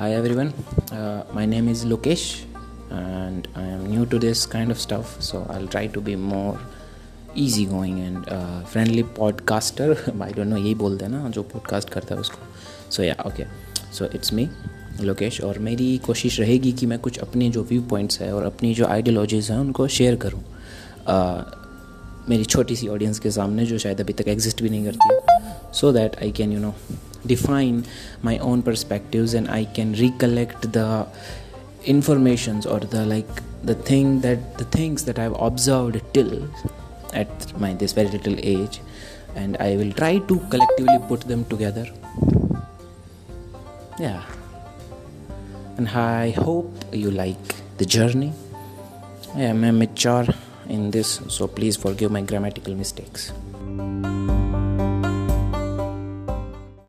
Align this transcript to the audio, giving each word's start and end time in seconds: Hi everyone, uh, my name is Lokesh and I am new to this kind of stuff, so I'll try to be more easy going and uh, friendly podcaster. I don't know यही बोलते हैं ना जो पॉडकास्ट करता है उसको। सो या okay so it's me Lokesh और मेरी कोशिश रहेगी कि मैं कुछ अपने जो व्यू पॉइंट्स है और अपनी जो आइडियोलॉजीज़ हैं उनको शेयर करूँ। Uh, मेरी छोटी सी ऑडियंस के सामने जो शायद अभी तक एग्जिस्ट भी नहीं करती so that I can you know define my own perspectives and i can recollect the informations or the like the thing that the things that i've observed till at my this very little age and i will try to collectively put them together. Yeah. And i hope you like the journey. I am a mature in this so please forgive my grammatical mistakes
Hi 0.00 0.14
everyone, 0.14 0.54
uh, 0.92 1.24
my 1.34 1.44
name 1.44 1.68
is 1.68 1.84
Lokesh 1.84 2.44
and 2.90 3.46
I 3.54 3.64
am 3.64 3.86
new 3.86 4.06
to 4.06 4.18
this 4.18 4.46
kind 4.46 4.70
of 4.70 4.80
stuff, 4.80 5.20
so 5.20 5.46
I'll 5.50 5.66
try 5.66 5.88
to 5.88 6.00
be 6.00 6.16
more 6.16 6.58
easy 7.34 7.66
going 7.66 8.00
and 8.00 8.28
uh, 8.28 8.64
friendly 8.64 9.02
podcaster. 9.02 9.88
I 10.22 10.30
don't 10.32 10.48
know 10.48 10.58
यही 10.58 10.74
बोलते 10.74 11.04
हैं 11.04 11.12
ना 11.12 11.28
जो 11.30 11.42
पॉडकास्ट 11.42 11.90
करता 11.90 12.14
है 12.14 12.20
उसको। 12.20 12.38
सो 12.90 13.02
या 13.02 13.16
okay 13.26 13.44
so 13.98 14.04
it's 14.04 14.32
me 14.32 14.48
Lokesh 15.00 15.40
और 15.40 15.58
मेरी 15.58 15.98
कोशिश 15.98 16.40
रहेगी 16.40 16.72
कि 16.72 16.86
मैं 16.86 16.98
कुछ 16.98 17.18
अपने 17.18 17.50
जो 17.50 17.64
व्यू 17.64 17.82
पॉइंट्स 17.82 18.20
है 18.20 18.34
और 18.34 18.44
अपनी 18.44 18.74
जो 18.74 18.86
आइडियोलॉजीज़ 18.86 19.52
हैं 19.52 19.58
उनको 19.58 19.88
शेयर 19.88 20.16
करूँ। 20.16 20.42
Uh, 21.10 21.44
मेरी 22.28 22.44
छोटी 22.44 22.76
सी 22.76 22.88
ऑडियंस 22.88 23.18
के 23.18 23.30
सामने 23.30 23.66
जो 23.66 23.78
शायद 23.78 24.00
अभी 24.00 24.12
तक 24.12 24.28
एग्जिस्ट 24.28 24.62
भी 24.62 24.70
नहीं 24.70 24.84
करती 24.84 25.18
so 25.78 25.92
that 25.92 26.16
I 26.16 26.32
can 26.32 26.52
you 26.52 26.60
know 26.60 26.74
define 27.26 27.84
my 28.22 28.38
own 28.38 28.62
perspectives 28.62 29.34
and 29.34 29.50
i 29.50 29.64
can 29.64 29.92
recollect 29.94 30.72
the 30.72 31.06
informations 31.84 32.66
or 32.66 32.80
the 32.80 33.04
like 33.06 33.42
the 33.64 33.74
thing 33.74 34.20
that 34.20 34.58
the 34.58 34.64
things 34.64 35.04
that 35.04 35.18
i've 35.18 35.38
observed 35.40 36.00
till 36.14 36.48
at 37.12 37.60
my 37.60 37.72
this 37.74 37.92
very 37.92 38.08
little 38.08 38.36
age 38.38 38.80
and 39.34 39.56
i 39.58 39.76
will 39.76 39.92
try 39.92 40.18
to 40.18 40.38
collectively 40.50 40.98
put 41.08 41.20
them 41.22 41.44
together. 41.44 41.86
Yeah. 43.98 44.22
And 45.76 45.88
i 45.88 46.30
hope 46.30 46.72
you 46.92 47.10
like 47.10 47.54
the 47.78 47.86
journey. 47.86 48.32
I 49.34 49.42
am 49.42 49.62
a 49.64 49.72
mature 49.72 50.26
in 50.68 50.90
this 50.90 51.20
so 51.28 51.46
please 51.46 51.76
forgive 51.76 52.10
my 52.10 52.22
grammatical 52.22 52.74
mistakes 52.74 53.32